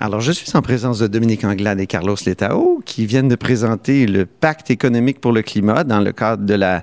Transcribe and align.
Alors, 0.00 0.20
je 0.20 0.32
suis 0.32 0.50
en 0.56 0.60
présence 0.60 0.98
de 0.98 1.06
Dominique 1.06 1.44
Anglade 1.44 1.78
et 1.78 1.86
Carlos 1.86 2.16
Letao 2.26 2.82
qui 2.84 3.06
viennent 3.06 3.28
de 3.28 3.36
présenter 3.36 4.06
le 4.06 4.26
pacte 4.26 4.70
économique 4.70 5.20
pour 5.20 5.30
le 5.30 5.40
climat 5.40 5.84
dans 5.84 6.00
le 6.00 6.12
cadre 6.12 6.44
de 6.44 6.54
la, 6.54 6.82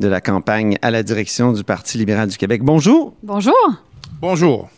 de 0.00 0.08
la 0.08 0.20
campagne 0.20 0.76
à 0.82 0.90
la 0.90 1.04
direction 1.04 1.52
du 1.52 1.62
Parti 1.62 1.98
libéral 1.98 2.28
du 2.28 2.36
Québec. 2.36 2.62
Bonjour. 2.64 3.14
Bonjour. 3.22 3.54
Bonjour. 4.20 4.68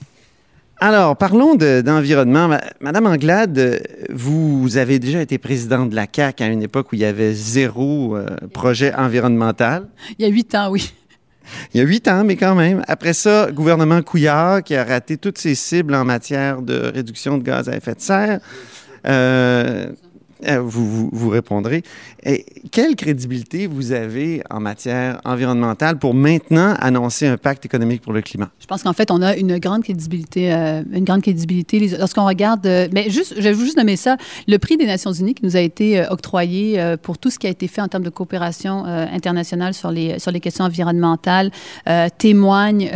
Alors, 0.78 1.16
parlons 1.16 1.54
d'environnement. 1.54 2.50
Madame 2.80 3.06
Anglade, 3.06 3.82
vous 4.10 4.76
avez 4.76 4.98
déjà 4.98 5.22
été 5.22 5.38
présidente 5.38 5.88
de 5.88 5.96
la 5.96 6.06
CAQ 6.10 6.42
à 6.42 6.46
une 6.48 6.62
époque 6.62 6.92
où 6.92 6.96
il 6.96 7.00
y 7.00 7.06
avait 7.06 7.32
zéro 7.32 8.14
euh, 8.14 8.26
projet 8.52 8.94
environnemental. 8.94 9.88
Il 10.18 10.26
y 10.26 10.28
a 10.28 10.32
huit 10.32 10.54
ans, 10.54 10.70
oui. 10.70 10.92
Il 11.72 11.78
y 11.78 11.80
a 11.80 11.86
huit 11.86 12.08
ans, 12.08 12.24
mais 12.24 12.36
quand 12.36 12.54
même. 12.54 12.82
Après 12.88 13.12
ça, 13.12 13.50
gouvernement 13.52 14.02
Couillard 14.02 14.62
qui 14.62 14.74
a 14.76 14.84
raté 14.84 15.16
toutes 15.16 15.38
ses 15.38 15.54
cibles 15.54 15.94
en 15.94 16.04
matière 16.04 16.62
de 16.62 16.90
réduction 16.92 17.38
de 17.38 17.42
gaz 17.42 17.68
à 17.68 17.76
effet 17.76 17.94
de 17.94 18.00
serre. 18.00 18.40
Euh, 19.06 19.86
euh, 20.46 20.60
vous, 20.60 21.10
vous, 21.12 21.28
répondrez. 21.28 21.82
Et 22.24 22.44
quelle 22.70 22.96
crédibilité 22.96 23.66
vous 23.66 23.92
avez 23.92 24.42
en 24.50 24.60
matière 24.60 25.20
environnementale 25.24 25.98
pour 25.98 26.14
maintenant 26.14 26.74
annoncer 26.78 27.26
un 27.26 27.36
pacte 27.36 27.64
économique 27.66 28.02
pour 28.02 28.12
le 28.12 28.22
climat? 28.22 28.50
Je 28.58 28.66
pense 28.66 28.82
qu'en 28.82 28.92
fait, 28.92 29.10
on 29.10 29.22
a 29.22 29.36
une 29.36 29.58
grande 29.58 29.82
crédibilité, 29.82 30.52
euh, 30.52 30.82
une 30.92 31.04
grande 31.04 31.22
crédibilité 31.22 31.88
lorsqu'on 31.98 32.26
regarde, 32.26 32.66
euh, 32.66 32.88
mais 32.92 33.10
juste, 33.10 33.34
je 33.36 33.42
vais 33.42 33.54
juste 33.54 33.76
nommer 33.76 33.96
ça, 33.96 34.16
le 34.48 34.58
prix 34.58 34.76
des 34.76 34.86
Nations 34.86 35.12
Unies 35.12 35.34
qui 35.34 35.44
nous 35.44 35.56
a 35.56 35.60
été 35.60 36.04
octroyé 36.10 36.80
pour 37.02 37.18
tout 37.18 37.30
ce 37.30 37.38
qui 37.38 37.46
a 37.46 37.50
été 37.50 37.68
fait 37.68 37.80
en 37.80 37.88
termes 37.88 38.02
de 38.02 38.10
coopération 38.10 38.84
internationale 38.84 39.74
sur 39.74 39.90
les, 39.90 40.18
sur 40.18 40.30
les 40.30 40.40
questions 40.40 40.64
environnementales 40.64 41.50
témoigne, 42.18 42.90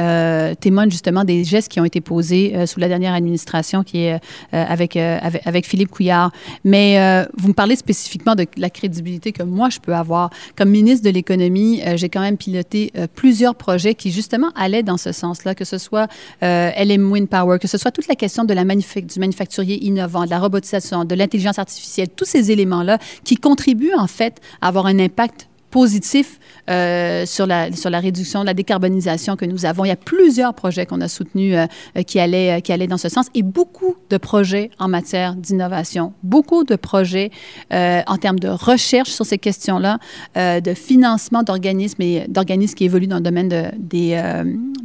témoigne 0.60 0.90
justement 0.90 1.24
des 1.24 1.44
gestes 1.44 1.70
qui 1.70 1.80
ont 1.80 1.84
été 1.84 2.00
posés 2.00 2.66
sous 2.66 2.80
la 2.80 2.88
dernière 2.88 3.14
administration 3.14 3.82
qui 3.82 4.04
est 4.04 4.20
avec, 4.52 4.96
avec, 4.96 5.46
avec, 5.46 5.66
Philippe 5.66 5.90
Couillard. 5.90 6.30
Mais 6.64 7.24
vous 7.36 7.48
me 7.48 7.54
parlez 7.54 7.76
spécifiquement 7.76 8.34
de 8.34 8.46
la 8.56 8.70
crédibilité 8.70 9.32
que 9.32 9.42
moi, 9.42 9.68
je 9.70 9.78
peux 9.78 9.94
avoir. 9.94 10.30
Comme 10.56 10.70
ministre 10.70 11.04
de 11.04 11.10
l'Économie, 11.10 11.82
euh, 11.86 11.96
j'ai 11.96 12.08
quand 12.08 12.20
même 12.20 12.36
piloté 12.36 12.92
euh, 12.96 13.06
plusieurs 13.12 13.54
projets 13.54 13.94
qui, 13.94 14.10
justement, 14.10 14.50
allaient 14.54 14.82
dans 14.82 14.96
ce 14.96 15.12
sens-là, 15.12 15.54
que 15.54 15.64
ce 15.64 15.78
soit 15.78 16.08
euh, 16.42 16.70
LM 16.76 17.10
Wind 17.10 17.28
Power, 17.28 17.58
que 17.58 17.68
ce 17.68 17.78
soit 17.78 17.90
toute 17.90 18.08
la 18.08 18.16
question 18.16 18.44
de 18.44 18.54
la 18.54 18.64
du 18.64 19.20
manufacturier 19.20 19.84
innovant, 19.84 20.24
de 20.24 20.30
la 20.30 20.40
robotisation, 20.40 21.04
de 21.04 21.14
l'intelligence 21.14 21.58
artificielle, 21.58 22.08
tous 22.08 22.24
ces 22.24 22.50
éléments-là 22.50 22.98
qui 23.24 23.36
contribuent, 23.36 23.94
en 23.94 24.06
fait, 24.06 24.40
à 24.60 24.68
avoir 24.68 24.86
un 24.86 24.98
impact 24.98 25.48
positif 25.74 26.38
euh, 26.70 27.26
sur, 27.26 27.48
la, 27.48 27.72
sur 27.72 27.90
la 27.90 27.98
réduction, 27.98 28.44
la 28.44 28.54
décarbonisation 28.54 29.34
que 29.34 29.44
nous 29.44 29.66
avons. 29.66 29.84
Il 29.84 29.88
y 29.88 29.90
a 29.90 29.96
plusieurs 29.96 30.54
projets 30.54 30.86
qu'on 30.86 31.00
a 31.00 31.08
soutenus 31.08 31.56
euh, 31.56 31.66
euh, 31.98 32.02
qui, 32.02 32.20
allaient, 32.20 32.62
qui 32.62 32.72
allaient 32.72 32.86
dans 32.86 32.96
ce 32.96 33.08
sens 33.08 33.26
et 33.34 33.42
beaucoup 33.42 33.96
de 34.08 34.16
projets 34.16 34.70
en 34.78 34.86
matière 34.86 35.34
d'innovation, 35.34 36.12
beaucoup 36.22 36.62
de 36.62 36.76
projets 36.76 37.32
en 37.72 38.16
termes 38.18 38.38
de 38.38 38.48
recherche 38.48 39.10
sur 39.10 39.26
ces 39.26 39.38
questions-là, 39.38 39.98
de 40.36 40.74
financement 40.74 41.42
d'organismes 41.42 42.02
et 42.02 42.26
d'organismes 42.28 42.74
qui 42.74 42.84
évoluent 42.84 43.08
dans 43.08 43.16
le 43.16 43.22
domaine 43.22 43.48
de, 43.48 43.64
des, 43.76 44.10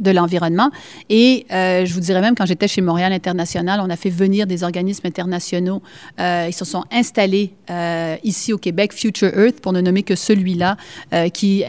de 0.00 0.10
l'environnement. 0.10 0.70
Et 1.08 1.46
je 1.50 1.92
vous 1.92 2.00
dirais 2.00 2.20
même, 2.20 2.34
quand 2.34 2.46
j'étais 2.46 2.68
chez 2.68 2.80
Montréal 2.80 3.12
International, 3.12 3.80
on 3.82 3.90
a 3.90 3.96
fait 3.96 4.10
venir 4.10 4.46
des 4.46 4.64
organismes 4.64 5.06
internationaux. 5.06 5.82
ils 6.18 6.54
se 6.54 6.64
sont 6.64 6.84
installés 6.90 7.54
ici 8.24 8.52
au 8.52 8.58
Québec, 8.58 8.92
Future 8.92 9.30
Earth, 9.38 9.60
pour 9.60 9.72
ne 9.72 9.80
nommer 9.80 10.02
que 10.02 10.16
celui-là, 10.16 10.76
qui 11.32 11.64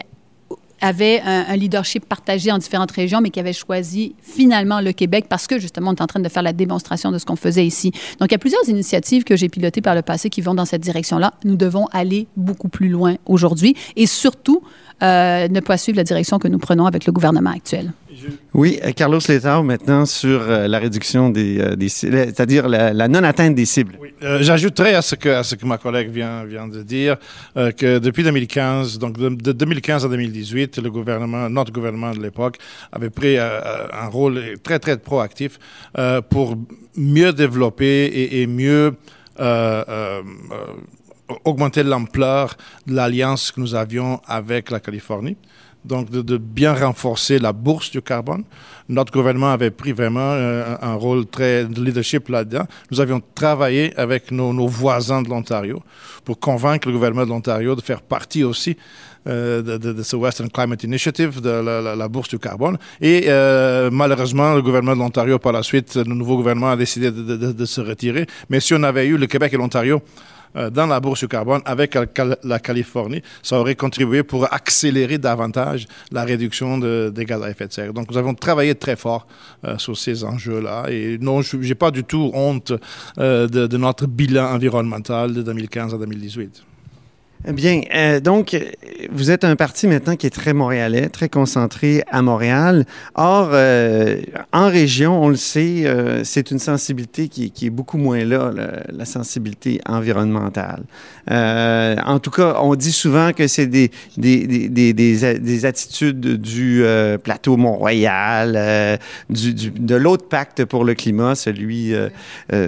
avait 0.82 1.22
un, 1.24 1.56
leadership 1.56 2.06
partagé 2.06 2.52
en 2.52 2.58
différentes 2.58 2.92
régions, 2.92 3.22
mais 3.22 3.30
qui 3.30 3.40
avait 3.40 3.54
choisi 3.54 4.16
finalement 4.22 4.82
le 4.82 4.92
Québec 4.92 5.26
parce 5.30 5.48
que 5.48 5.60
justement, 5.60 5.92
on 5.92 5.94
est 5.94 6.02
en 6.02 6.08
train 6.08 6.20
de 6.20 6.30
faire 6.30 6.44
la 6.44 6.54
démonstration 6.54 7.12
de 7.12 7.20
ce 7.20 7.26
qu'on 7.26 7.36
faisait 7.36 7.66
ici. 7.66 7.92
Donc, 8.20 8.30
il 8.30 8.34
y 8.34 8.36
a 8.36 8.40
plusieurs 8.40 8.68
initiatives 8.68 9.24
que 9.24 9.36
j'ai 9.36 9.48
pilotées 9.48 9.82
par 9.82 9.96
le 9.96 10.02
passé 10.02 10.30
qui 10.30 10.42
vont 10.42 10.56
dans 10.56 10.66
cette 10.66 10.82
direction-là. 10.82 11.34
Nous 11.46 11.56
devons 11.56 11.86
aller 11.92 12.28
beaucoup 12.36 12.70
plus 12.70 12.90
loin 12.90 13.16
aujourd'hui 13.28 13.76
et 13.96 14.08
surtout 14.08 14.64
euh, 15.04 15.48
ne 15.48 15.60
pas 15.60 15.78
suivre 15.78 15.98
la 15.98 16.04
direction 16.04 16.40
que 16.40 16.48
nous 16.48 16.60
prenons 16.60 16.86
avec 16.86 17.06
le 17.06 17.14
gouvernement 17.14 17.52
actuel. 17.52 17.94
Oui, 18.54 18.80
euh, 18.84 18.92
Carlos 18.92 19.20
Letao, 19.28 19.64
maintenant 19.64 20.06
sur 20.06 20.42
euh, 20.42 20.68
la 20.68 20.80
réduction 20.80 21.30
des, 21.30 21.60
euh, 21.60 21.76
des 21.76 21.90
c'est-à-dire 21.90 22.68
la, 22.68 23.08
non-atteinte 23.08 23.56
des 23.56 23.66
cibles. 23.66 23.98
Oui, 24.02 24.14
j'ajouterais 24.40 24.94
à 24.96 25.02
ce, 25.02 25.16
que, 25.16 25.66
ma 25.66 25.78
collègue 25.78 26.10
vient, 26.10 26.44
vient 26.44 26.68
de 26.68 26.84
dire 26.84 27.18
que 27.56 28.00
depuis 28.00 28.24
2015, 28.24 29.00
donc 29.00 29.18
de, 29.18 29.52
2015 29.52 30.06
à 30.06 30.10
2018, 30.10 30.78
le 30.80 30.92
gouvernement, 30.92 31.50
notre 31.50 31.72
gouvernement 31.72 32.12
de 32.12 32.22
l'époque 32.22 32.58
avait 32.92 33.10
pris 33.10 33.38
un 33.38 34.08
rôle 34.12 34.42
très, 34.64 34.80
très 34.80 34.98
proactif 34.98 35.60
pour 36.30 36.56
mieux 36.96 37.34
développer 37.34 38.40
et 38.42 38.48
mieux 38.48 38.94
augmenter 41.46 41.84
l'ampleur 41.84 42.56
de 42.88 42.94
l'alliance 42.94 43.52
que 43.52 43.60
nous 43.60 43.76
avions 43.76 44.22
avec 44.28 44.70
la 44.72 44.80
Californie 44.80 45.38
donc 45.86 46.10
de, 46.10 46.38
bien 46.38 46.74
renforcer 46.74 47.40
la 47.40 47.54
bourse 47.54 47.92
du 47.92 48.02
carbone. 48.02 48.44
Notre 48.90 49.12
gouvernement 49.12 49.52
avait 49.52 49.72
pris 49.72 49.94
vraiment 49.94 50.20
euh, 50.20 50.76
un 50.82 50.94
rôle 50.94 51.26
très 51.26 51.66
de 51.66 51.82
leadership 51.82 52.30
là-dedans. 52.30 52.66
Nous 52.92 53.00
avions 53.00 53.22
travaillé 53.36 53.98
avec 53.98 54.32
nos, 54.32 54.68
voisins 54.68 55.22
de 55.22 55.30
l'Ontario 55.30 55.82
pour 56.26 56.40
convaincre 56.40 56.88
le 56.88 56.94
gouvernement 56.94 57.26
de 57.26 57.30
l'Ontario 57.30 57.76
de 57.76 57.82
faire 57.82 58.02
partie 58.02 58.44
aussi 58.44 58.78
euh, 59.28 59.62
de, 59.62 60.04
ce 60.04 60.16
Western 60.16 60.50
Climate 60.50 60.84
Initiative, 60.84 61.42
de 61.42 61.50
la, 61.50 62.08
bourse 62.08 62.30
du 62.30 62.40
carbone. 62.40 62.78
Et 63.00 63.26
euh, 63.28 63.90
malheureusement, 63.92 64.54
le 64.56 64.62
gouvernement 64.62 64.96
de 64.96 65.00
l'Ontario, 65.00 65.40
par 65.40 65.54
la 65.54 65.64
suite, 65.64 65.96
le 65.96 66.04
nouveau 66.04 66.38
gouvernement 66.38 66.72
a 66.72 66.76
décidé 66.76 67.12
de, 67.12 67.66
se 67.66 67.82
retirer. 67.82 68.26
Mais 68.50 68.60
si 68.60 68.74
on 68.74 68.84
avait 68.84 69.08
eu 69.08 69.18
le 69.18 69.28
Québec 69.28 69.54
et 69.54 69.58
l'Ontario 69.58 70.02
dans 70.56 70.86
la 70.88 71.00
bourse 71.00 71.22
du 71.22 71.28
carbone 71.28 71.62
avec 71.66 71.98
la 72.44 72.60
Californie, 72.60 73.22
ça 73.42 73.60
aurait 73.60 73.76
contribué 73.76 74.24
pour 74.24 74.52
accélérer 74.54 75.18
davantage 75.18 75.88
la 76.12 76.24
réduction 76.24 76.78
des 76.78 77.26
gaz 77.26 77.42
à 77.42 77.50
effet 77.50 77.68
de 77.68 77.74
serre. 77.74 77.94
Donc, 77.94 78.10
nous 78.12 78.18
avons 78.18 78.34
travaillé 78.34 78.76
très 78.76 78.96
fort 78.96 79.28
euh, 79.66 79.78
sur 79.78 79.98
ces 79.98 80.24
enjeux-là. 80.24 80.86
Et 80.90 81.18
non, 81.20 81.42
je 81.42 81.58
n'ai 81.58 81.76
pas 81.76 81.92
du 81.92 82.04
tout 82.04 82.32
honte 82.34 82.74
euh, 83.20 83.48
de, 83.48 83.78
notre 83.78 84.08
bilan 84.08 84.54
environnemental 84.54 85.34
de 85.34 85.42
2015 85.42 85.94
à 85.94 85.98
2018. 85.98 86.64
Bien, 87.48 87.82
euh, 87.96 88.20
donc, 88.20 88.56
vous 89.12 89.32
êtes 89.32 89.44
un 89.44 89.56
parti 89.56 89.88
maintenant 89.88 90.16
qui 90.16 90.28
est 90.28 90.32
très 90.32 90.54
montréalais, 90.54 91.10
très 91.10 91.28
concentré 91.28 92.04
à 92.12 92.22
Montréal. 92.22 92.86
Or, 93.16 93.50
euh, 93.54 94.22
en 94.54 94.68
région, 94.70 95.24
on 95.24 95.30
le 95.30 95.36
sait, 95.36 95.86
euh, 95.86 96.24
c'est 96.24 96.52
une 96.52 96.60
sensibilité 96.60 97.30
qui, 97.30 97.52
est 97.66 97.70
beaucoup 97.72 97.98
moins 97.98 98.24
là, 98.24 98.52
la, 98.92 99.06
sensibilité 99.06 99.82
environnementale. 99.88 100.84
En 101.28 102.20
tout 102.20 102.30
cas, 102.30 102.58
on 102.62 102.76
dit 102.76 102.92
souvent 102.92 103.34
que 103.34 103.48
c'est 103.48 103.66
des, 103.66 103.90
des, 104.18 104.46
des, 104.46 104.94
des, 104.94 104.94
des, 104.94 105.66
attitudes 105.66 106.20
du 106.20 106.84
plateau 107.24 107.58
Mont-Royal, 107.58 109.00
de 109.30 109.96
l'autre 109.96 110.28
pacte 110.28 110.66
pour 110.66 110.86
le 110.86 110.94
climat, 110.94 111.36
celui 111.36 111.94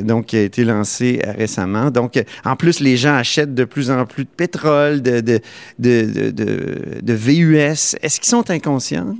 donc 0.01 0.27
qui 0.27 0.37
a 0.37 0.41
été 0.41 0.63
lancé 0.63 1.21
récemment. 1.37 1.91
Donc, 1.91 2.21
en 2.43 2.55
plus, 2.55 2.79
les 2.79 2.97
gens 2.97 3.15
achètent 3.15 3.53
de 3.53 3.65
plus 3.65 3.91
en 3.91 4.05
plus 4.05 4.23
de 4.23 4.29
pétrole 4.35 4.62
de, 4.63 5.19
de, 5.21 5.39
de, 5.79 7.01
de 7.01 7.13
VUS, 7.13 7.95
est-ce 8.01 8.19
qu'ils 8.19 8.29
sont 8.29 8.49
inconscients? 8.49 9.15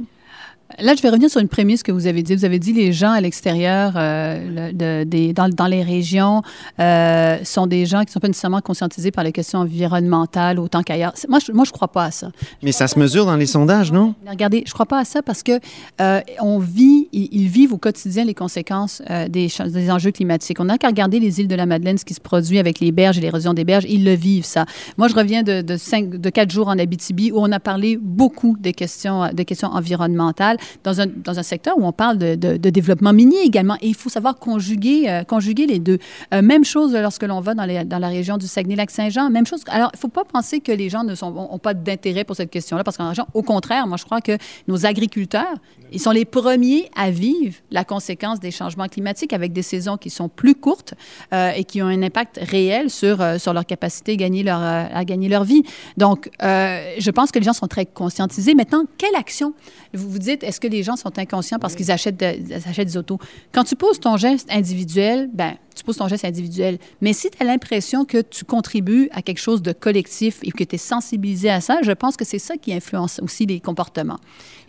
Là, 0.79 0.95
je 0.95 1.01
vais 1.01 1.09
revenir 1.09 1.29
sur 1.29 1.39
une 1.39 1.47
prémisse 1.47 1.83
que 1.83 1.91
vous 1.91 2.07
avez 2.07 2.23
dit. 2.23 2.35
Vous 2.35 2.45
avez 2.45 2.59
dit 2.59 2.73
les 2.73 2.93
gens 2.93 3.11
à 3.11 3.21
l'extérieur, 3.21 3.93
euh, 3.95 4.71
de, 4.71 5.03
des, 5.03 5.33
dans, 5.33 5.49
dans, 5.49 5.67
les 5.67 5.83
régions, 5.83 6.41
euh, 6.79 7.37
sont 7.43 7.67
des 7.67 7.85
gens 7.85 7.99
qui 7.99 8.07
ne 8.07 8.11
sont 8.11 8.19
pas 8.19 8.27
nécessairement 8.27 8.61
conscientisés 8.61 9.11
par 9.11 9.23
les 9.23 9.31
questions 9.31 9.59
environnementales 9.59 10.59
autant 10.59 10.81
qu'ailleurs. 10.81 11.13
Moi, 11.29 11.39
je, 11.45 11.51
moi, 11.51 11.65
je 11.65 11.71
crois 11.71 11.87
pas 11.87 12.05
à 12.05 12.11
ça. 12.11 12.31
Mais 12.61 12.71
ça 12.71 12.87
se 12.87 12.97
mesure 12.97 13.25
dans 13.25 13.35
les 13.35 13.45
sondages, 13.45 13.91
non? 13.91 14.15
Regardez, 14.27 14.63
je 14.65 14.73
crois 14.73 14.85
pas 14.85 14.99
à 14.99 15.05
ça 15.05 15.21
parce 15.21 15.43
que 15.43 15.59
euh, 16.01 16.21
on 16.39 16.59
vit, 16.59 17.07
ils, 17.11 17.47
vivent 17.47 17.73
au 17.73 17.77
quotidien 17.77 18.25
les 18.25 18.33
conséquences 18.33 19.01
des, 19.29 19.47
des, 19.47 19.91
enjeux 19.91 20.11
climatiques. 20.11 20.59
On 20.59 20.65
n'a 20.65 20.77
qu'à 20.77 20.87
regarder 20.87 21.19
les 21.19 21.39
îles 21.39 21.47
de 21.47 21.55
la 21.55 21.65
Madeleine, 21.65 21.97
ce 21.97 22.05
qui 22.05 22.13
se 22.13 22.21
produit 22.21 22.57
avec 22.57 22.79
les 22.79 22.91
berges 22.91 23.17
et 23.17 23.21
l'érosion 23.21 23.53
des 23.53 23.63
berges. 23.63 23.85
Ils 23.87 24.03
le 24.03 24.13
vivent, 24.13 24.45
ça. 24.45 24.65
Moi, 24.97 25.07
je 25.07 25.15
reviens 25.15 25.43
de, 25.43 25.61
de, 25.61 25.77
cinq, 25.77 26.09
de 26.09 26.29
quatre 26.29 26.51
jours 26.51 26.67
en 26.67 26.79
Abitibi 26.79 27.31
où 27.31 27.39
on 27.39 27.51
a 27.51 27.59
parlé 27.59 27.97
beaucoup 28.01 28.57
des 28.59 28.73
questions, 28.73 29.29
des 29.33 29.45
questions 29.45 29.69
environnementales. 29.69 30.57
Dans 30.83 31.01
un, 31.01 31.07
dans 31.07 31.39
un 31.39 31.43
secteur 31.43 31.77
où 31.77 31.85
on 31.85 31.91
parle 31.91 32.17
de, 32.17 32.35
développement 32.57 33.13
minier 33.13 33.41
également. 33.43 33.75
Et 33.81 33.87
il 33.87 33.95
faut 33.95 34.09
savoir 34.09 34.37
conjuguer, 34.37 35.09
euh, 35.09 35.23
conjuguer 35.23 35.65
les 35.67 35.79
deux. 35.79 35.99
Euh, 36.33 36.41
même 36.41 36.65
chose 36.65 36.95
lorsque 36.95 37.23
l'on 37.23 37.41
va 37.41 37.53
dans 37.53 37.99
la 37.99 38.07
région 38.07 38.37
du 38.37 38.47
Saguenay-Lac-Saint-Jean. 38.47 39.29
Même 39.29 39.45
chose. 39.45 39.61
Alors, 39.67 39.89
il 39.93 39.97
ne 39.97 39.99
faut 39.99 40.07
pas 40.07 40.23
penser 40.23 40.59
que 40.59 40.71
les 40.71 40.89
gens 40.89 41.03
n'ont 41.03 41.59
pas 41.59 41.73
d'intérêt 41.73 42.23
pour 42.23 42.35
cette 42.35 42.49
question-là, 42.49 42.83
parce 42.83 42.97
qu'en 42.97 43.09
région, 43.09 43.25
au 43.33 43.43
contraire, 43.43 43.87
moi, 43.87 43.97
je 43.97 44.05
crois 44.05 44.21
que 44.21 44.37
nos 44.67 44.85
agriculteurs, 44.85 45.55
ils 45.91 45.99
sont 45.99 46.11
les 46.11 46.25
premiers 46.25 46.89
à 46.95 47.11
vivre 47.11 47.55
la 47.69 47.83
conséquence 47.83 48.39
des 48.39 48.51
changements 48.51 48.87
climatiques 48.87 49.33
avec 49.33 49.53
des 49.53 49.61
saisons 49.61 49.97
qui 49.97 50.09
sont 50.09 50.29
plus 50.29 50.55
courtes 50.55 50.95
euh, 51.33 51.51
et 51.55 51.63
qui 51.63 51.81
ont 51.81 51.87
un 51.87 52.01
impact 52.01 52.39
réel 52.41 52.89
sur, 52.89 53.23
sur 53.39 53.53
leur 53.53 53.65
capacité 53.65 54.13
à 54.13 54.15
gagner 54.15 54.43
leur, 54.43 54.61
à 54.61 55.05
gagner 55.05 55.29
leur 55.29 55.43
vie. 55.43 55.63
Donc, 55.97 56.29
je 56.41 57.11
pense 57.11 57.31
que 57.31 57.39
les 57.39 57.45
gens 57.45 57.53
sont 57.53 57.67
très 57.67 57.85
conscientisés. 57.85 58.55
Maintenant, 58.55 58.85
quelle 58.97 59.15
action? 59.15 59.53
Vous 59.93 60.09
vous 60.09 60.19
dites, 60.19 60.42
est-ce 60.43 60.59
que 60.59 60.67
les 60.67 60.83
gens 60.83 60.95
sont 60.95 61.17
inconscients 61.17 61.59
parce 61.59 61.75
qu'ils 61.75 61.91
achètent, 61.91 62.21
achètent 62.21 62.87
des 62.87 62.97
autos? 62.97 63.19
Quand 63.51 63.63
tu 63.63 63.75
poses 63.75 63.99
ton 63.99 64.17
geste 64.17 64.47
individuel, 64.51 65.29
ben 65.33 65.55
tu 65.75 65.83
poses 65.83 65.97
ton 65.97 66.07
geste 66.07 66.25
individuel. 66.25 66.77
Mais 67.01 67.13
si 67.13 67.29
tu 67.29 67.41
as 67.41 67.45
l'impression 67.45 68.05
que 68.05 68.21
tu 68.21 68.45
contribues 68.45 69.09
à 69.11 69.21
quelque 69.21 69.39
chose 69.39 69.61
de 69.61 69.71
collectif 69.71 70.39
et 70.43 70.51
que 70.51 70.63
tu 70.63 70.75
es 70.75 70.77
sensibilisé 70.77 71.49
à 71.49 71.61
ça, 71.61 71.79
je 71.81 71.91
pense 71.91 72.15
que 72.15 72.25
c'est 72.25 72.39
ça 72.39 72.57
qui 72.57 72.73
influence 72.73 73.19
aussi 73.23 73.45
les 73.45 73.59
comportements. 73.59 74.19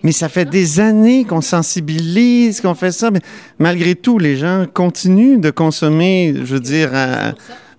Mais 0.02 0.12
ça 0.12 0.28
fait 0.28 0.44
des 0.44 0.80
années 0.80 1.24
qu'on 1.24 1.40
sensibilise, 1.40 2.60
qu'on 2.60 2.74
fait 2.74 2.92
ça, 2.92 3.10
mais 3.10 3.20
malgré 3.58 3.94
tout, 3.94 4.18
les 4.18 4.36
gens 4.36 4.66
continuent 4.72 5.40
de 5.40 5.50
consommer, 5.50 6.34
je 6.36 6.54
veux 6.54 6.60
dire, 6.60 6.90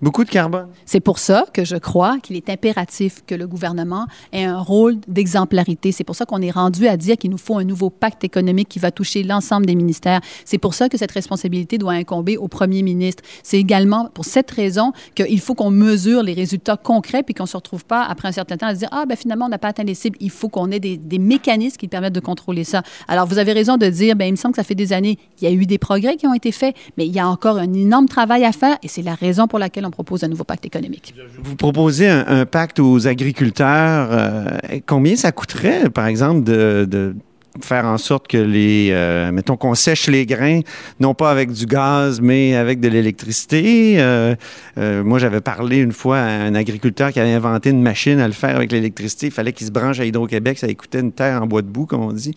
Beaucoup 0.01 0.23
de 0.23 0.29
carbone. 0.29 0.67
C'est 0.85 0.99
pour 0.99 1.19
ça 1.19 1.45
que 1.53 1.63
je 1.63 1.77
crois 1.77 2.19
qu'il 2.19 2.35
est 2.35 2.49
impératif 2.49 3.23
que 3.25 3.35
le 3.35 3.47
gouvernement 3.47 4.07
ait 4.33 4.43
un 4.43 4.59
rôle 4.59 4.97
d'exemplarité. 5.07 5.91
C'est 5.91 6.03
pour 6.03 6.15
ça 6.15 6.25
qu'on 6.25 6.41
est 6.41 6.51
rendu 6.51 6.87
à 6.87 6.97
dire 6.97 7.17
qu'il 7.17 7.31
nous 7.31 7.37
faut 7.37 7.57
un 7.57 7.63
nouveau 7.63 7.89
pacte 7.89 8.23
économique 8.23 8.67
qui 8.67 8.79
va 8.79 8.91
toucher 8.91 9.23
l'ensemble 9.23 9.65
des 9.65 9.75
ministères. 9.75 10.19
C'est 10.43 10.57
pour 10.57 10.73
ça 10.73 10.89
que 10.89 10.97
cette 10.97 11.11
responsabilité 11.11 11.77
doit 11.77 11.93
incomber 11.93 12.37
au 12.37 12.47
premier 12.47 12.81
ministre. 12.81 13.23
C'est 13.43 13.57
également 13.57 14.09
pour 14.13 14.25
cette 14.25 14.51
raison 14.51 14.91
qu'il 15.15 15.39
faut 15.39 15.55
qu'on 15.55 15.71
mesure 15.71 16.23
les 16.23 16.33
résultats 16.33 16.77
concrets 16.77 17.23
puis 17.23 17.33
qu'on 17.33 17.43
ne 17.43 17.49
se 17.49 17.57
retrouve 17.57 17.85
pas 17.85 18.03
après 18.03 18.27
un 18.27 18.33
certain 18.33 18.57
temps 18.57 18.67
à 18.67 18.73
se 18.73 18.79
dire 18.79 18.89
Ah, 18.91 19.05
ben 19.07 19.15
finalement, 19.15 19.45
on 19.45 19.49
n'a 19.49 19.57
pas 19.57 19.69
atteint 19.69 19.83
les 19.83 19.95
cibles. 19.95 20.17
Il 20.19 20.29
faut 20.29 20.49
qu'on 20.49 20.71
ait 20.71 20.79
des, 20.79 20.97
des, 20.97 21.19
mécanismes 21.19 21.77
qui 21.77 21.87
permettent 21.87 22.13
de 22.13 22.19
contrôler 22.19 22.63
ça. 22.63 22.83
Alors, 23.07 23.27
vous 23.27 23.37
avez 23.37 23.53
raison 23.53 23.77
de 23.77 23.87
dire 23.87 24.15
ben, 24.15 24.25
il 24.25 24.31
me 24.31 24.37
semble 24.37 24.53
que 24.53 24.61
ça 24.61 24.63
fait 24.63 24.75
des 24.75 24.93
années, 24.93 25.17
il 25.39 25.45
y 25.45 25.47
a 25.47 25.51
eu 25.51 25.65
des 25.65 25.77
progrès 25.77 26.17
qui 26.17 26.27
ont 26.27 26.33
été 26.33 26.51
faits, 26.51 26.75
mais 26.97 27.07
il 27.07 27.13
y 27.13 27.19
a 27.19 27.27
encore 27.27 27.57
un 27.57 27.73
énorme 27.73 28.07
travail 28.07 28.43
à 28.43 28.51
faire 28.51 28.77
et 28.83 28.87
c'est 28.87 29.01
la 29.01 29.15
raison 29.15 29.47
pour 29.47 29.59
laquelle 29.59 29.84
on 29.85 29.91
propose 29.91 30.23
un 30.23 30.27
nouveau 30.27 30.43
pacte 30.43 30.65
économique. 30.65 31.13
Vous 31.39 31.55
proposez 31.55 32.09
un, 32.09 32.45
pacte 32.45 32.79
aux 32.79 33.07
agriculteurs. 33.07 34.09
Euh, 34.11 34.79
combien 34.85 35.15
ça 35.15 35.31
coûterait, 35.31 35.89
par 35.89 36.07
exemple, 36.07 36.43
de 36.43 37.15
faire 37.61 37.85
en 37.85 37.97
sorte 37.97 38.27
que 38.27 38.37
les, 38.37 38.89
euh, 38.91 39.31
mettons 39.31 39.57
qu'on 39.57 39.75
sèche 39.75 40.07
les 40.07 40.25
grains, 40.25 40.61
non 40.99 41.13
pas 41.13 41.31
avec 41.31 41.51
du 41.51 41.65
gaz, 41.65 42.21
mais 42.21 42.55
avec 42.55 42.79
de 42.79 42.87
l'électricité. 42.87 43.95
Euh, 43.99 44.35
euh, 44.77 45.03
moi, 45.03 45.19
j'avais 45.19 45.41
parlé 45.41 45.77
une 45.77 45.91
fois 45.91 46.17
à 46.17 46.27
un 46.27 46.55
agriculteur 46.55 47.11
qui 47.11 47.19
avait 47.19 47.33
inventé 47.33 47.69
une 47.69 47.81
machine 47.81 48.19
à 48.19 48.27
le 48.27 48.33
faire 48.33 48.55
avec 48.55 48.71
l'électricité. 48.71 49.27
Il 49.27 49.31
fallait 49.31 49.53
qu'il 49.53 49.67
se 49.67 49.71
branche 49.71 49.99
à 49.99 50.05
Hydro-Québec, 50.05 50.59
ça 50.59 50.67
écoutait 50.67 50.99
une 50.99 51.11
terre 51.11 51.41
en 51.41 51.47
bois 51.47 51.61
de 51.61 51.67
boue, 51.67 51.85
comme 51.85 52.01
on 52.01 52.11
dit. 52.11 52.35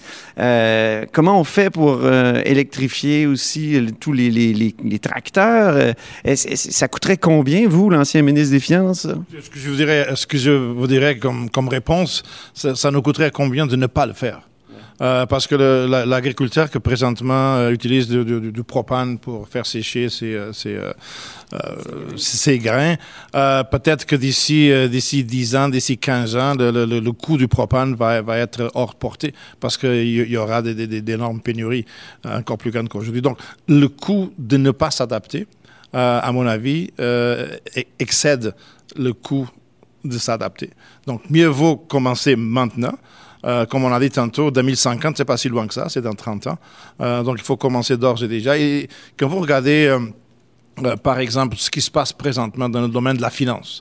comment 1.13 1.41
on 1.41 1.45
fait 1.45 1.71
pour 1.71 2.01
électrifier 2.45 3.27
aussi 3.27 3.79
tous 4.01 4.13
les, 4.13 4.75
tracteurs? 5.01 5.95
ça 6.35 6.89
coûterait 6.89 7.17
combien, 7.17 7.69
vous, 7.69 7.91
l'ancien 7.91 8.23
ministre 8.23 8.53
des 8.53 8.61
Finances? 8.61 9.07
Ce 9.07 9.51
que 9.51 9.59
je 9.59 9.69
vous 9.69 9.77
dirais, 9.77 10.09
ce 10.15 10.27
que 10.27 10.39
je 10.39 10.51
vous 10.51 10.87
dirais 10.87 11.19
comme, 11.19 11.51
comme 11.51 11.69
réponse, 11.69 12.23
ça 12.55 12.91
nous 12.91 13.03
coûterait 13.03 13.31
combien 13.31 13.67
de 13.67 13.77
ne 13.77 13.87
pas 13.87 14.07
le 14.07 14.13
faire? 14.13 14.49
Euh, 15.01 15.27
parce 15.27 15.47
que 15.47 15.55
l'agriculteur 16.05 16.71
que 16.71 16.79
présentement 16.79 17.57
euh, 17.57 17.71
utilise 17.71 18.09
du, 18.09 18.63
propane 18.65 19.19
pour 19.19 19.47
faire 19.47 19.65
sécher 19.65 20.09
ses, 20.09 20.35
euh, 20.35 20.93
grains, 22.59 22.97
peut-être 23.33 24.07
que 24.07 24.17
d'ici 24.17 24.73
d'ici 24.89 25.25
10 25.25 25.57
ans, 25.57 25.69
d'ici 25.69 25.99
15 25.99 26.37
ans, 26.37 26.55
le, 26.59 27.11
coût 27.13 27.37
du 27.37 27.47
propane 27.47 27.95
va, 27.95 28.23
va 28.23 28.39
être 28.39 28.71
hors 28.75 28.97
portée 28.97 29.35
parce 29.61 29.77
qu'il 29.77 30.29
y, 30.29 30.37
aura 30.37 30.63
d'énormes 30.63 31.41
pénuries 31.41 31.85
encore 32.25 32.59
plus 32.59 32.71
grandes 32.71 32.89
qu'aujourd'hui. 32.89 33.23
Donc, 33.23 33.39
le 33.69 33.89
coût 33.89 34.33
de 34.39 34.57
ne 34.57 34.73
pas 34.73 34.91
s'adapter, 34.91 35.47
à 35.93 36.31
mon 36.33 36.47
avis, 36.47 36.91
excède 37.99 38.55
le 38.97 39.13
coût 39.13 39.49
de 40.05 40.19
s'adapter. 40.19 40.71
Donc, 41.07 41.29
mieux 41.31 41.47
vaut 41.47 41.77
commencer 41.77 42.37
maintenant 42.37 42.95
euh, 43.45 43.67
comme 43.67 43.85
on 43.85 43.93
a 43.93 44.01
dit 44.01 44.11
tantôt, 44.11 44.51
2050, 44.51 45.17
c'est 45.17 45.25
pas 45.25 45.37
si 45.37 45.49
loin 45.49 45.67
que 45.67 45.75
ça, 45.75 45.89
c'est 45.89 46.03
dans 46.03 46.15
30 46.15 46.49
ans. 46.49 46.59
Euh, 47.01 47.23
donc 47.23 47.37
il 47.39 47.45
faut 47.45 47.57
commencer 47.57 47.97
d'ores 47.97 48.23
et 48.23 48.29
déjà. 48.29 48.59
Et 48.59 48.89
quand 49.19 49.29
vous 49.29 49.41
regardez, 49.41 49.97
euh, 50.83 50.97
par 50.97 51.19
exemple, 51.19 51.57
ce 51.57 51.71
qui 51.71 51.81
se 51.81 51.91
passe 51.91 52.13
présentement 52.13 52.69
dans 52.69 52.81
le 52.81 52.89
domaine 52.89 53.17
de 53.17 53.23
la 53.23 53.31
finance, 53.31 53.81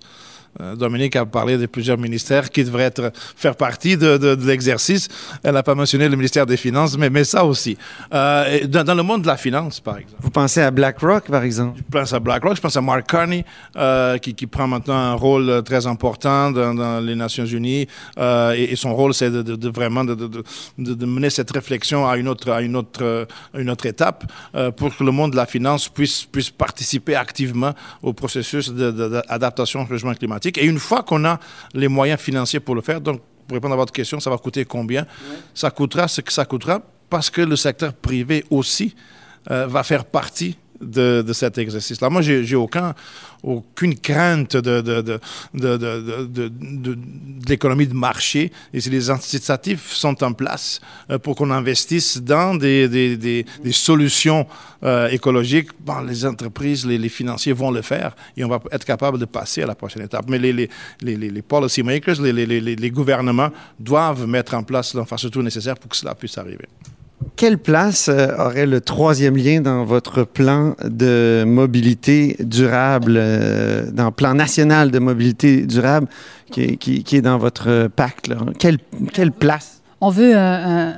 Dominique 0.75 1.15
a 1.15 1.25
parlé 1.25 1.57
de 1.57 1.65
plusieurs 1.65 1.97
ministères 1.97 2.49
qui 2.49 2.63
devraient 2.63 2.83
être, 2.83 3.11
faire 3.13 3.55
partie 3.55 3.97
de, 3.97 4.17
de, 4.17 4.47
l'exercice. 4.47 5.07
Elle 5.43 5.53
n'a 5.53 5.63
pas 5.63 5.75
mentionné 5.75 6.07
le 6.09 6.15
ministère 6.15 6.45
des 6.45 6.57
Finances, 6.57 6.97
mais, 6.97 7.09
mais 7.09 7.23
ça 7.23 7.45
aussi. 7.45 7.77
Euh, 8.13 8.65
dans, 8.67 8.95
le 8.95 9.03
monde 9.03 9.21
de 9.23 9.27
la 9.27 9.37
finance, 9.37 9.79
par 9.79 9.97
exemple. 9.97 10.21
Vous 10.21 10.31
pensez 10.31 10.61
à 10.61 10.71
BlackRock, 10.71 11.29
par 11.29 11.43
exemple? 11.43 11.77
Je 11.77 11.83
pense 11.99 12.13
à 12.13 12.19
BlackRock, 12.19 12.55
je 12.55 12.61
pense 12.61 12.77
à 12.77 12.81
Mark 12.81 13.07
Carney, 13.07 13.45
euh, 13.75 14.17
qui, 14.17 14.33
qui, 14.33 14.47
prend 14.47 14.67
maintenant 14.67 14.95
un 14.95 15.13
rôle 15.13 15.61
très 15.63 15.85
important 15.85 16.51
dans, 16.51 16.73
dans 16.73 16.99
les 16.99 17.15
Nations 17.15 17.45
Unies. 17.45 17.87
Euh, 18.17 18.53
et, 18.53 18.75
son 18.75 18.95
rôle, 18.95 19.13
c'est 19.13 19.31
de, 19.31 19.41
de, 19.41 19.69
vraiment 19.69 20.03
de, 20.03 21.05
mener 21.05 21.29
cette 21.29 21.51
réflexion 21.51 22.07
à 22.07 22.17
une 22.17 22.27
autre, 22.27 22.51
à 22.51 22.61
une 22.61 22.75
autre, 22.75 23.27
une 23.53 23.69
autre 23.69 23.85
étape 23.85 24.23
euh, 24.55 24.71
pour 24.71 24.95
que 24.95 25.03
le 25.03 25.11
monde 25.11 25.31
de 25.31 25.35
la 25.35 25.45
finance 25.45 25.89
puisse, 25.89 26.23
puisse 26.23 26.49
participer 26.49 27.15
activement 27.15 27.73
au 28.01 28.13
processus 28.13 28.69
d'adaptation 28.71 29.81
au 29.81 29.87
changement 29.87 30.13
climatique. 30.13 30.46
Et 30.55 30.65
une 30.65 30.79
fois 30.79 31.03
qu'on 31.03 31.25
a 31.25 31.39
les 31.73 31.87
moyens 31.87 32.19
financiers 32.19 32.59
pour 32.59 32.75
le 32.75 32.81
faire, 32.81 33.01
donc 33.01 33.21
pour 33.47 33.55
répondre 33.55 33.73
à 33.73 33.77
votre 33.77 33.93
question, 33.93 34.19
ça 34.19 34.29
va 34.29 34.37
coûter 34.37 34.65
combien? 34.65 35.05
Ça 35.53 35.71
coûtera 35.71 36.07
ce 36.07 36.21
que 36.21 36.31
ça 36.31 36.45
coûtera 36.45 36.81
parce 37.09 37.29
que 37.29 37.41
le 37.41 37.55
secteur 37.55 37.93
privé 37.93 38.45
aussi 38.49 38.95
euh, 39.49 39.67
va 39.67 39.83
faire 39.83 40.05
partie 40.05 40.57
de, 40.81 41.33
cet 41.33 41.57
exercice-là. 41.57 42.09
Moi, 42.09 42.21
j'ai 42.21 42.55
aucun, 42.55 42.93
aucune 43.43 43.95
crainte 43.95 44.57
de, 44.57 45.19
l'économie 47.47 47.87
de 47.87 47.93
marché. 47.93 48.51
Et 48.73 48.79
si 48.79 48.89
les 48.89 49.09
incitatifs 49.09 49.91
sont 49.91 50.23
en 50.23 50.33
place 50.33 50.79
euh, 51.09 51.17
pour 51.17 51.35
qu'on 51.35 51.51
investisse 51.51 52.21
dans 52.21 52.55
des, 52.55 53.45
solutions 53.71 54.47
euh, 54.83 55.07
écologiques, 55.09 55.69
bon, 55.79 56.01
les 56.01 56.25
entreprises, 56.25 56.85
les, 56.85 57.07
financiers 57.09 57.53
vont 57.53 57.71
le 57.71 57.81
faire 57.81 58.15
et 58.35 58.43
on 58.43 58.49
va 58.49 58.59
être 58.71 58.85
capable 58.85 59.17
de 59.17 59.25
passer 59.25 59.63
à 59.63 59.65
la 59.65 59.75
prochaine 59.75 60.03
étape. 60.03 60.25
Mais 60.27 60.37
les, 60.37 60.51
les, 60.51 60.69
les, 61.01 61.15
les 61.15 61.41
policy 61.41 61.83
makers, 61.83 62.21
les, 62.21 62.33
les, 62.33 62.59
les 62.61 62.91
gouvernements 62.91 63.49
doivent 63.79 64.27
mettre 64.27 64.53
en 64.55 64.63
place 64.63 64.93
l'infrastructure 64.93 65.41
nécessaire 65.41 65.77
pour 65.77 65.89
que 65.89 65.95
cela 65.95 66.15
puisse 66.15 66.37
arriver. 66.37 66.67
Quelle 67.35 67.57
place 67.57 68.09
euh, 68.09 68.35
aurait 68.37 68.65
le 68.65 68.81
troisième 68.81 69.37
lien 69.37 69.61
dans 69.61 69.83
votre 69.85 70.23
plan 70.23 70.75
de 70.83 71.43
mobilité 71.45 72.35
durable, 72.39 73.15
euh, 73.17 73.89
dans 73.91 74.05
le 74.05 74.11
plan 74.11 74.33
national 74.33 74.91
de 74.91 74.99
mobilité 74.99 75.65
durable 75.65 76.07
qui, 76.51 76.77
est 77.11 77.21
dans 77.21 77.37
votre 77.37 77.87
pacte? 77.95 78.29
Quelle, 78.59 78.77
quelle, 79.13 79.31
place? 79.31 79.81
On 79.99 80.09
veut 80.09 80.35
un, 80.35 80.93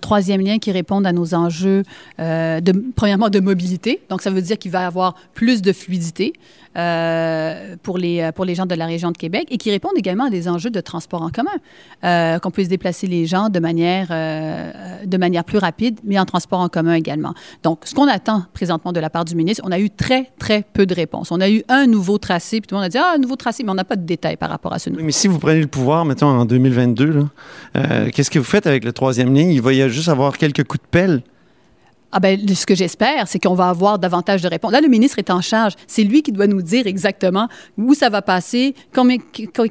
troisième 0.00 0.40
lien 0.40 0.58
qui 0.58 0.72
réponde 0.72 1.06
à 1.06 1.12
nos 1.12 1.34
enjeux, 1.34 1.82
euh, 2.20 2.60
de, 2.60 2.72
premièrement, 2.94 3.28
de 3.28 3.40
mobilité. 3.40 4.00
Donc, 4.08 4.22
ça 4.22 4.30
veut 4.30 4.42
dire 4.42 4.58
qu'il 4.58 4.70
va 4.70 4.82
y 4.82 4.84
avoir 4.84 5.14
plus 5.34 5.62
de 5.62 5.72
fluidité. 5.72 6.32
Euh, 6.76 7.76
pour, 7.84 7.98
les, 7.98 8.20
euh, 8.20 8.32
pour 8.32 8.44
les 8.44 8.56
gens 8.56 8.66
de 8.66 8.74
la 8.74 8.86
région 8.86 9.12
de 9.12 9.16
Québec 9.16 9.46
et 9.48 9.58
qui 9.58 9.70
répondent 9.70 9.96
également 9.96 10.24
à 10.24 10.30
des 10.30 10.48
enjeux 10.48 10.70
de 10.70 10.80
transport 10.80 11.22
en 11.22 11.30
commun, 11.30 12.40
qu'on 12.40 12.50
puisse 12.50 12.66
déplacer 12.66 13.06
les 13.06 13.26
gens 13.26 13.48
de 13.48 13.60
manière, 13.60 14.08
de 14.08 15.16
manière 15.16 15.44
plus 15.44 15.58
rapide, 15.58 16.00
mais 16.02 16.18
en 16.18 16.24
transport 16.24 16.58
en 16.58 16.68
commun 16.68 16.94
également. 16.94 17.32
Donc, 17.62 17.82
ce 17.84 17.94
qu'on 17.94 18.08
attend 18.08 18.42
présentement 18.54 18.92
de 18.92 18.98
la 18.98 19.08
part 19.08 19.24
du 19.24 19.36
ministre, 19.36 19.62
on 19.64 19.70
a 19.70 19.78
eu 19.78 19.88
très, 19.88 20.32
très 20.40 20.64
peu 20.72 20.84
de 20.84 20.94
réponses. 20.94 21.30
On 21.30 21.40
a 21.40 21.48
eu 21.48 21.62
un 21.68 21.86
nouveau 21.86 22.18
tracé, 22.18 22.60
puis 22.60 22.66
tout 22.66 22.74
le 22.74 22.80
monde 22.80 22.86
a 22.86 22.88
dit, 22.88 22.98
ah, 22.98 23.12
un 23.14 23.18
nouveau 23.18 23.36
tracé, 23.36 23.62
mais 23.62 23.70
on 23.70 23.74
n'a 23.74 23.84
pas 23.84 23.96
de 23.96 24.04
détails 24.04 24.36
par 24.36 24.50
rapport 24.50 24.72
à 24.72 24.80
ce 24.80 24.90
nouveau. 24.90 25.00
Oui, 25.00 25.06
mais 25.06 25.12
si 25.12 25.28
vous 25.28 25.38
prenez 25.38 25.60
le 25.60 25.68
pouvoir, 25.68 26.04
mettons, 26.04 26.26
en 26.26 26.44
2022, 26.44 27.26
qu'est-ce 28.12 28.30
que 28.30 28.40
vous 28.40 28.44
faites 28.44 28.66
avec 28.66 28.84
le 28.84 28.92
troisième? 28.92 29.34
Il 29.36 29.60
va 29.64 29.72
y 29.72 29.88
juste 29.90 30.08
avoir 30.08 30.38
quelques 30.38 30.64
coups 30.64 30.82
de 30.82 30.88
pelle? 30.88 31.22
Ah 32.16 32.20
ben, 32.20 32.38
ce 32.48 32.64
que 32.64 32.76
j'espère, 32.76 33.26
c'est 33.26 33.40
qu'on 33.40 33.54
va 33.54 33.68
avoir 33.68 33.98
davantage 33.98 34.40
de 34.40 34.46
réponses. 34.46 34.70
Là, 34.70 34.80
le 34.80 34.86
ministre 34.86 35.18
est 35.18 35.30
en 35.30 35.40
charge. 35.40 35.72
C'est 35.88 36.04
lui 36.04 36.22
qui 36.22 36.30
doit 36.30 36.46
nous 36.46 36.62
dire 36.62 36.86
exactement 36.86 37.48
où 37.76 37.92
ça 37.92 38.08
va 38.08 38.22
passer, 38.22 38.76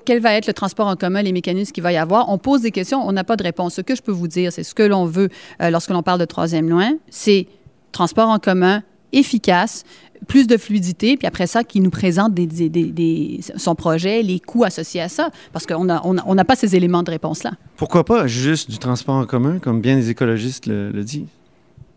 quel 0.04 0.20
va 0.20 0.34
être 0.34 0.48
le 0.48 0.54
transport 0.54 0.88
en 0.88 0.98
commun, 0.98 1.22
les 1.22 1.32
mécanismes 1.32 1.72
qu'il 1.72 1.84
va 1.84 1.94
y 1.94 1.98
avoir. 1.98 2.28
On 2.28 2.38
pose 2.38 2.60
des 2.60 2.72
questions, 2.72 3.02
on 3.02 3.14
n'a 3.14 3.24
pas 3.24 3.38
de 3.38 3.44
réponse. 3.44 3.76
Ce 3.76 3.82
que 3.82 3.96
je 3.96 4.02
peux 4.02 4.12
vous 4.12 4.28
dire, 4.28 4.52
c'est 4.52 4.64
ce 4.64 4.76
que 4.76 4.84
l'on 4.84 5.06
veut 5.06 5.30
euh, 5.62 5.70
lorsque 5.70 5.92
l'on 5.92 6.04
parle 6.04 6.20
de 6.20 6.26
troisième 6.26 6.70
loin, 6.70 6.98
c'est 7.10 7.48
transport 7.94 8.28
en 8.28 8.40
commun, 8.40 8.84
efficace, 9.14 9.84
plus 10.28 10.48
de 10.48 10.58
fluidité, 10.58 11.18
puis 11.18 11.28
après 11.28 11.48
ça, 11.48 11.64
qui 11.64 11.80
nous 11.80 11.90
présente 11.90 12.34
des, 12.34 12.48
des, 12.48 12.70
des, 12.70 13.40
son 13.58 13.76
projet, 13.76 14.22
les 14.22 14.40
coûts 14.40 14.64
associés 14.64 15.02
à 15.02 15.10
ça, 15.10 15.30
parce 15.52 15.66
qu'on 15.66 15.86
n'a 15.86 16.02
on 16.06 16.16
on 16.26 16.36
pas 16.44 16.56
ces 16.56 16.76
éléments 16.76 17.04
de 17.04 17.12
réponse-là. 17.12 17.52
Pourquoi 17.78 18.04
pas 18.04 18.28
juste 18.28 18.70
du 18.70 18.78
transport 18.78 19.16
en 19.16 19.26
commun, 19.26 19.60
comme 19.60 19.82
bien 19.82 19.96
les 19.96 20.10
écologistes 20.10 20.66
le, 20.66 20.92
le 20.92 21.04
disent? 21.04 21.28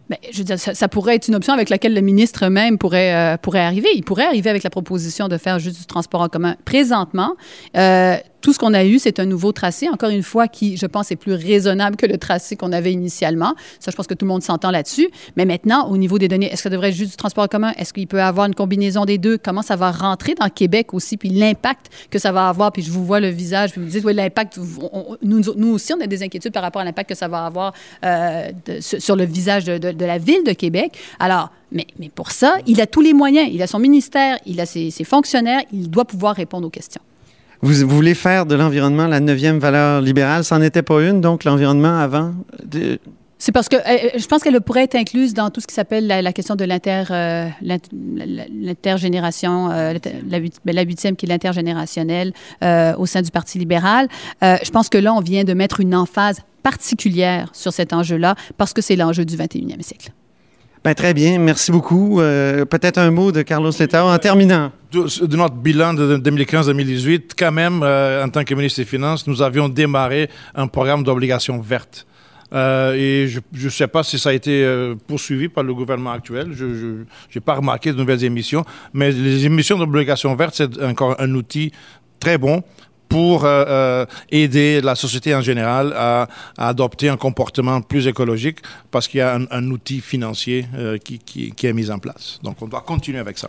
Bien, 0.09 0.19
je 0.31 0.39
veux 0.39 0.45
dire, 0.45 0.59
ça, 0.59 0.73
ça, 0.73 0.87
pourrait 0.87 1.17
être 1.17 1.27
une 1.27 1.35
option 1.35 1.53
avec 1.53 1.69
laquelle 1.69 1.93
le 1.93 2.01
ministre 2.01 2.47
même 2.47 2.79
pourrait, 2.79 3.13
euh, 3.13 3.37
pourrait 3.39 3.65
arriver. 3.65 3.89
Il 3.97 4.05
pourrait 4.05 4.27
arriver 4.27 4.49
avec 4.49 4.63
la 4.63 4.71
proposition 4.71 5.27
de 5.27 5.37
faire 5.37 5.59
juste 5.59 5.81
du 5.81 5.87
transport 5.87 6.21
en 6.21 6.29
commun. 6.29 6.55
Présentement, 6.65 7.35
euh, 7.77 8.17
tout 8.47 8.53
ce 8.53 8.61
qu'on 8.61 8.75
a 8.75 8.85
eu, 8.85 9.01
c'est 9.01 9.19
un 9.19 9.25
nouveau 9.25 9.51
tracé, 9.51 9.89
encore 9.89 10.11
une 10.11 10.23
fois, 10.23 10.47
qui, 10.47 10.77
je 10.77 10.87
pense, 10.87 11.11
est 11.11 11.17
plus 11.17 11.33
raisonnable 11.33 11.97
que 11.97 12.07
le 12.07 12.17
tracé 12.17 12.55
qu'on 12.55 12.71
avait 12.71 12.93
initialement. 12.93 13.57
Ça, 13.81 13.91
je 13.91 13.97
pense 13.97 14.07
que 14.07 14.15
tout 14.15 14.25
le 14.25 14.29
monde 14.29 14.45
s'entend 14.45 14.71
là-dessus. 14.71 15.09
Mais 15.37 15.45
maintenant, 15.45 15.91
au 15.91 15.97
niveau 15.97 16.17
des 16.17 16.29
données, 16.29 16.47
est-ce 16.47 16.59
que 16.59 16.63
ça 16.63 16.71
devrait 16.71 16.91
être 16.91 16.95
juste 16.95 17.11
du 17.11 17.17
transport 17.17 17.43
en 17.43 17.49
commun? 17.49 17.73
Est-ce 17.77 17.93
qu'il 17.93 18.07
peut 18.07 18.23
avoir 18.23 18.47
une 18.47 18.55
combinaison 18.55 19.05
des 19.05 19.19
deux? 19.19 19.37
Comment 19.37 19.63
ça 19.63 19.75
va 19.75 19.91
rentrer 19.91 20.37
dans 20.37 20.49
Québec 20.49 20.95
aussi? 20.95 21.17
Puis 21.17 21.31
l'impact 21.31 21.91
que 22.09 22.21
ça 22.21 22.31
va 22.31 22.49
avoir? 22.49 22.71
Puis 22.71 22.83
je 22.83 22.93
vous 22.93 23.05
vois 23.05 23.19
le 23.19 23.31
visage, 23.31 23.73
puis 23.73 23.81
vous 23.81 23.89
dites, 23.89 24.05
oui, 24.05 24.15
l'impact, 24.15 24.61
nous, 25.23 25.69
aussi, 25.73 25.93
on 25.93 26.01
a 26.01 26.07
des 26.07 26.23
inquiétudes 26.23 26.53
par 26.53 26.63
rapport 26.63 26.83
à 26.83 26.85
l'impact 26.85 27.09
que 27.11 27.17
ça 27.17 27.27
va 27.27 27.47
avoir 27.47 27.73
euh, 28.05 28.53
sur 28.79 29.17
le 29.17 29.25
visage 29.25 29.65
de, 29.65 30.05
la 30.07 30.19
ville 30.19 30.45
de 30.45 30.53
Québec. 30.53 30.97
Alors, 31.19 31.51
mais, 31.73 31.89
pour 32.15 32.31
ça, 32.31 32.59
il 32.69 32.81
a 32.81 32.87
tous 32.87 33.01
les 33.01 33.13
moyens. 33.13 33.49
Il 33.53 33.61
a 33.61 33.67
son 33.67 33.81
ministère, 33.81 34.39
il 34.47 34.61
a 34.61 34.67
ses 34.67 34.93
fonctionnaires, 35.03 35.63
il 35.73 35.91
doit 35.91 36.05
pouvoir 36.05 36.37
répondre 36.37 36.65
aux 36.65 36.71
questions. 36.71 37.03
Vous, 37.67 37.89
voulez 37.89 38.15
faire 38.15 38.47
de 38.47 38.55
l'environnement 38.55 39.09
la 39.09 39.19
neuvième 39.19 39.59
valeur 39.59 40.01
libérale? 40.01 40.45
Ça 40.45 40.57
n'en 40.57 40.65
était 40.65 40.83
pas 40.83 41.03
une, 41.03 41.21
donc 41.21 41.43
l'environnement 41.43 41.99
avant. 41.99 42.33
C'est 43.39 43.51
parce 43.51 43.69
que 43.69 43.75
euh, 43.75 44.11
je 44.17 44.25
pense 44.27 44.45
qu'elle 44.45 44.61
pourrait 44.61 44.85
être 44.85 44.95
incluse 44.95 45.35
dans 45.35 45.51
tout 45.51 45.61
ce 45.61 45.67
qui 45.67 45.75
s'appelle 45.75 46.07
la, 46.07 46.33
question 46.33 46.55
de 46.55 46.65
l'inter, 46.65 47.03
euh, 47.11 47.49
l'intergénération, 47.61 49.73
euh, 49.73 49.95
la, 50.29 50.39
la, 50.73 50.83
huitième 50.83 51.17
qui 51.17 51.27
est 51.27 51.29
l'intergénérationnel 51.29 52.33
euh, 52.63 52.95
au 52.99 53.07
sein 53.07 53.21
du 53.21 53.33
Parti 53.33 53.59
libéral. 53.59 54.07
Euh, 54.45 54.59
je 54.63 54.71
pense 54.71 54.89
que 54.89 54.99
là, 54.99 55.13
on 55.13 55.21
vient 55.21 55.43
de 55.43 55.53
mettre 55.53 55.81
une 55.81 55.97
emphase 55.97 56.43
particulière 56.63 57.51
sur 57.53 57.73
cet 57.73 57.93
enjeu-là 57.93 58.37
parce 58.59 58.73
que 58.73 58.81
c'est 58.81 58.97
l'enjeu 58.97 59.25
du 59.25 59.37
21e 59.37 59.83
siècle. 59.83 60.13
Ben, 60.87 60.95
très 60.95 61.15
bien, 61.15 61.41
merci 61.41 61.73
beaucoup. 61.73 62.21
Euh, 62.21 62.65
Peut-être 62.65 62.99
un 62.99 63.11
mot 63.11 63.33
de 63.33 63.43
Carlos 63.43 63.73
Letao 63.77 64.07
en 64.07 64.19
terminant. 64.19 64.71
De, 64.93 65.37
notre 65.37 65.57
bilan 65.57 65.95
de 65.95 66.17
2015-2018, 66.19 67.31
quand 67.37 67.51
même, 67.51 67.81
euh, 67.83 68.25
en 68.25 68.29
tant 68.29 68.45
que 68.45 68.55
ministre 68.55 68.83
des 68.83 68.87
Finances, 68.87 69.27
nous 69.27 69.43
avions 69.43 69.69
démarré 69.69 70.31
un 70.55 70.69
programme 70.69 71.03
d'obligations 71.03 71.59
vertes. 71.59 72.07
Euh, 72.53 72.95
et 72.95 73.27
je 73.27 73.41
ne 73.65 73.69
sais 73.69 73.89
pas 73.89 74.05
si 74.05 74.17
ça 74.17 74.29
a 74.29 74.33
été 74.33 74.65
poursuivi 75.09 75.49
par 75.49 75.65
le 75.65 75.75
gouvernement 75.75 76.13
actuel. 76.13 76.53
Je 76.53 76.67
n'ai 77.35 77.41
pas 77.45 77.55
remarqué 77.55 77.91
de 77.91 77.99
nouvelles 77.99 78.23
émissions, 78.23 78.65
mais 78.95 79.11
les 79.11 79.45
émissions 79.45 79.79
d'obligations 79.79 80.37
vertes, 80.37 80.55
c'est 80.55 80.85
encore 80.85 81.17
un 81.19 81.35
outil 81.35 81.73
très 82.21 82.39
bon 82.39 82.63
pour 83.09 83.45
euh, 83.45 83.65
euh, 83.69 84.07
aider 84.31 84.81
la 84.81 84.95
société 84.95 85.35
en 85.35 85.41
général 85.41 85.93
à, 85.97 86.29
à, 86.57 86.69
adopter 86.69 87.09
un 87.09 87.17
comportement 87.17 87.81
plus 87.81 88.07
écologique 88.07 88.59
parce 88.91 89.09
qu'il 89.09 89.19
y 89.19 89.23
a 89.23 89.37
un, 89.37 89.47
un 89.51 89.71
outil 89.71 90.01
financier 90.01 90.67
euh, 90.77 90.99
qui, 90.99 91.19
qui, 91.19 91.53
qui, 91.53 91.67
est 91.67 91.73
mis 91.73 91.91
en 91.91 91.99
place. 91.99 92.39
Donc, 92.43 92.61
on 92.63 92.67
doit 92.67 92.81
continuer 92.81 93.19
avec 93.19 93.39
ça. 93.39 93.49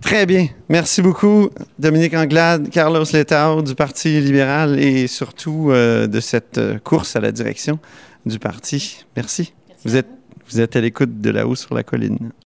Très 0.00 0.26
bien. 0.26 0.48
Merci 0.68 1.02
beaucoup, 1.02 1.50
Dominique 1.78 2.14
Anglade, 2.14 2.70
Carlos 2.70 3.04
Letao 3.12 3.62
du 3.62 3.74
Parti 3.74 4.20
libéral 4.20 4.78
et 4.78 5.06
surtout 5.06 5.70
euh, 5.70 6.06
de 6.06 6.20
cette 6.20 6.60
course 6.84 7.16
à 7.16 7.20
la 7.20 7.32
direction 7.32 7.78
du 8.24 8.38
parti. 8.38 9.04
Merci. 9.16 9.54
Merci 9.54 9.54
vous, 9.84 9.96
êtes, 9.96 10.08
vous 10.50 10.60
êtes 10.60 10.76
à 10.76 10.80
l'écoute 10.80 11.20
de 11.20 11.30
là-haut 11.30 11.56
sur 11.56 11.74
la 11.74 11.82
colline. 11.82 12.30